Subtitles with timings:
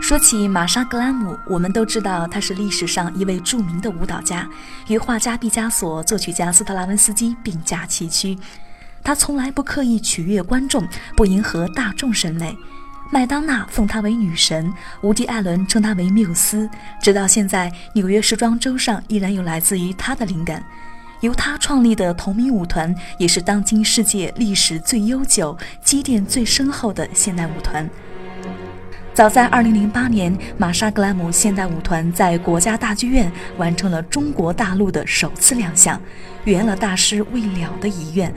[0.00, 4.48] 说起玛莎·格兰姆，我们都知道她是历史上一位著名的舞蹈家，
[4.86, 8.38] 与画家毕加索、作曲家斯特拉文斯基并驾齐驱。
[9.02, 10.86] 她从来不刻意取悦观众，
[11.16, 12.56] 不迎合大众审美。
[13.10, 16.68] 麦当娜奉她为女神，无迪·艾伦称她为缪斯。
[17.02, 20.64] 直到现在，纽约时装周上依然有来自于她的灵感。
[21.20, 27.88] 由她创立的同名舞团，也是当今世界历史最悠久、积淀最深厚的现代舞团。
[29.18, 36.00] 早在2008年，玛莎·格兰姆现代舞团在国家大剧院完成了中国大陆的首次亮相，
[36.44, 38.32] 圆了大师未了的遗愿。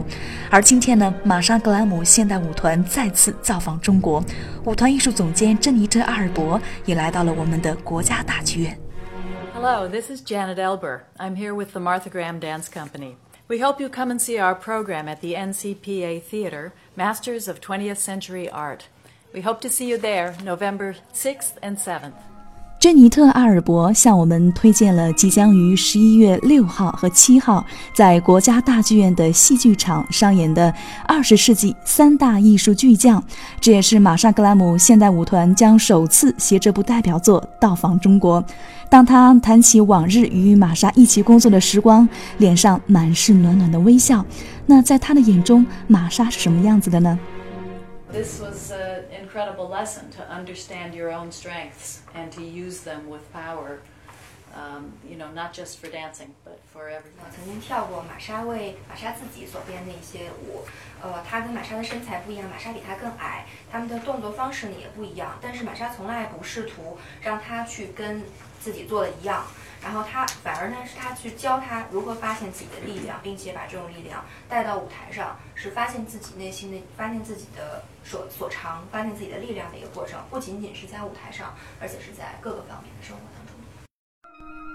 [0.50, 4.26] 而今天呢，玛莎·格兰姆现代舞团再次造访中国，
[4.66, 8.76] 舞团艺术总监珍妮特·阿尔伯也来到了我们的国家大剧院。
[9.54, 11.02] Hello, this is Janet Elber.
[11.20, 13.18] I'm here with the Martha Graham Dance Company.
[13.48, 17.98] We hope you come and see our program at the NCPA Theater, Masters of 20th
[17.98, 18.86] Century Art.
[19.34, 22.12] We hope to see you there November 6th and 7th.
[22.81, 30.73] 珍妮特·阿尔伯向我们推荐了即将于十一月六号和七号在国家大剧院的戏剧场上演的
[31.05, 33.23] 二十世纪三大艺术巨匠。
[33.62, 38.43] 这也是玛莎·格兰姆现代舞团将首次携这部代表作到访中国。
[38.90, 42.05] 当他谈起往日与玛莎一起工作的时光，
[42.40, 44.26] 脸上满是暖暖的微笑。
[44.66, 47.18] 那在他的眼中，玛莎是什么样子的呢
[48.12, 53.79] ？This was an incredible lesson to understand your own strengths and to use them with power.
[54.54, 57.24] Um, you know, not just for dancing, but for everything.
[57.34, 60.66] 曾经跳过玛莎为玛莎自己所编的一些舞，
[61.02, 65.38] 呃，她跟玛莎的身材不一样，玛莎比她更矮，他们的动作方式呢也不一样。
[65.41, 68.22] 但是玛莎从来不试图让她去跟
[68.59, 69.46] 自己做的一样。
[69.81, 80.22] 然后他反而呢，是他去教他如何发现自己的力量，并且把这种力量带到舞台上，是发现自己内心的、发现自己的所所长、发现自己的力量的一个过程。
[80.29, 83.50] 不仅仅是在舞台上，而且是在各个方面的生活当中。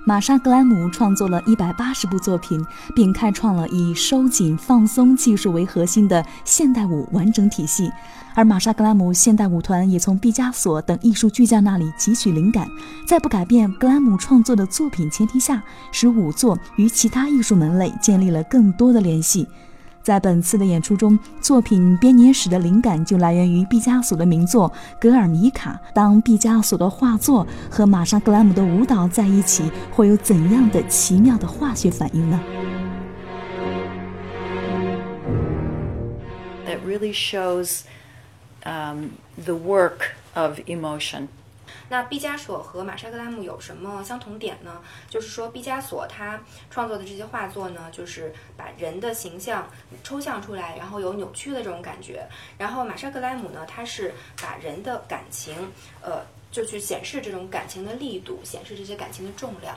[0.09, 7.91] 玛莎·格莱姆创作了一百八十部作品，并开创了以收紧放松技术为核心的现代舞完整体系。
[8.33, 12.69] 而玛莎·格莱姆现代舞团也从毕加索等艺术巨匠那里汲取灵感，
[13.05, 15.61] 在不改变格莱姆创作的作品前提下，
[15.91, 19.49] 使舞作与其他艺术门类建立了更多的联系。
[20.07, 25.73] 在本次的演出中，作品编年史的灵感就来源于毕加索的名作《格尔尼卡》。
[25.93, 32.41] 当毕加索的画作和玛莎·格兰姆的舞蹈在一起，会有怎样的奇妙的化学反应呢
[36.69, 37.81] ？That really shows
[38.63, 39.07] um,
[39.45, 41.27] the work of emotion.
[41.89, 44.81] 那毕加索和玛莎·格拉姆有什么相同点呢？
[45.09, 49.69] 就是说，毕加索他创作的这些画作呢，就是把人的形象
[50.03, 52.27] 抽象出来，然后有扭曲的这种感觉。
[52.59, 55.55] 然后玛莎·格拉姆呢，他是把人的感情，
[56.03, 56.21] 呃，
[56.51, 59.77] 就去显示这种感情的力度，显示这些感情的重量。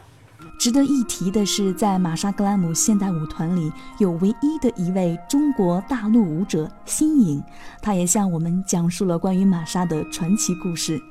[0.57, 7.43] 值得一提的是，在玛莎·格兰姆现代舞团里，有唯一的一位中国大陆舞者新颖，
[7.81, 11.01] 他也向我们讲述了关于玛莎的传奇故事。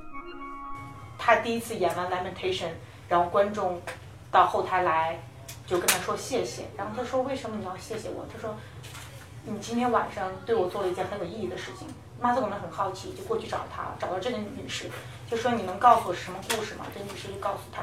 [1.18, 2.68] 他第一次演完《Lamentation》，
[3.08, 3.82] 然后观众
[4.30, 5.20] 到后台来
[5.66, 8.24] 就跟他说谢谢，然后他说为什么你要谢谢我？
[8.32, 8.54] 他说
[9.44, 11.88] 你今天晚上对我做了一件很有意义的事情。
[12.20, 14.90] 妈祖可能很好奇，就过去找他，找到这个女士，
[15.30, 16.86] 就说你能告诉我是什么故事吗？
[16.94, 17.82] 这女士就告诉他，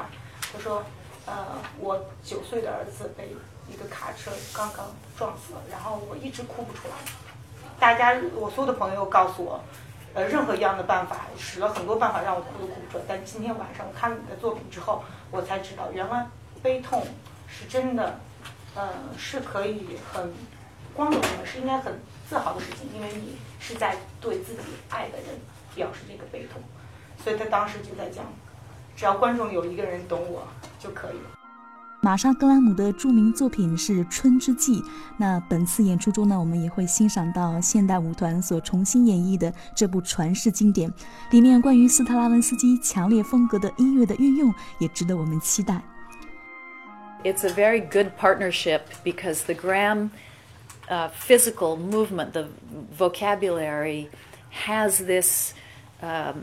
[0.52, 0.82] 他说
[1.24, 1.46] 呃
[1.78, 3.30] 我九岁的儿子被
[3.68, 4.86] 一个卡车刚刚
[5.16, 6.94] 撞死了，然后我一直哭不出来。
[7.78, 9.60] 大家我所有的朋友告诉我。
[10.16, 13.04] 呃，任何一样的办法，使了很多办法让我哭都哭不出来。
[13.06, 16.26] 但今天晚上我看了你的作品之后，我才知道，原来
[16.62, 17.06] 悲痛
[17.46, 18.18] 是真的，
[18.74, 18.88] 呃，
[19.18, 20.32] 是可以很
[20.94, 25.38] 光荣的，是应该很自豪的事情，因为你是在对自己爱的人
[25.74, 26.62] 表示这个悲痛。
[27.22, 28.24] 所以他当时就在讲，
[28.96, 31.35] 只要观众有一个人懂我就可以了。
[32.03, 34.81] 玛莎·格兰姆的着名作品是《春之祭》。
[35.17, 40.91] 那本次演出中呢，我们也会欣赏到现代舞团所重新演绎的这部传世经典。
[41.29, 45.79] 里面关于斯特拉文斯基强烈风格的音乐的运用，也值得我们期待。
[47.23, 50.09] It's a very good partnership because the Graham
[50.89, 52.47] uh, physical movement, the
[52.97, 54.09] vocabulary,
[54.65, 55.53] has this
[56.01, 56.41] um,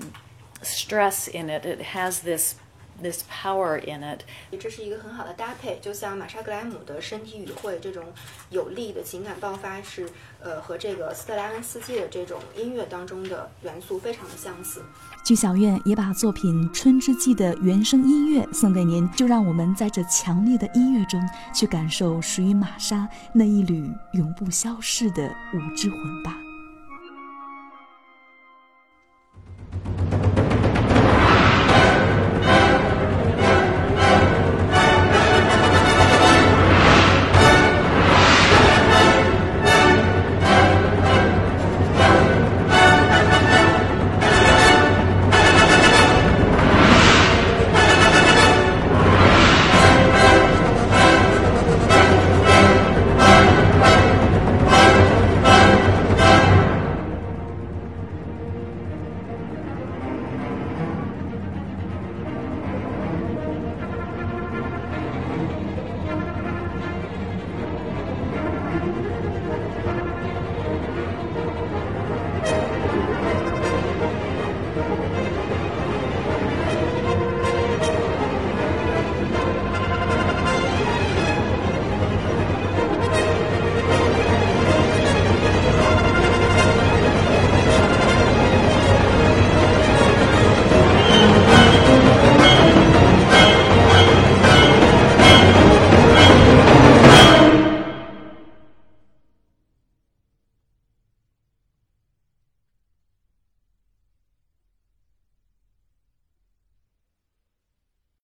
[0.62, 1.66] stress in it.
[1.66, 2.54] It has this
[3.01, 4.21] this power in it，
[4.59, 8.05] 这是一个很好的搭配，就像玛莎格莱姆的身体语汇这种
[8.49, 10.09] 有力的情感爆发是，
[10.39, 14.83] 呃，和这个斯特拉文斯基的这种音乐当中的元素非常的相似。
[15.23, 21.21] 剧小院也把作品《春之祭》的原声音乐送给您，就让我们在这强烈的音乐中
[21.53, 25.23] 去感受属于玛莎那一缕永不消逝的
[25.53, 26.35] 舞之魂吧。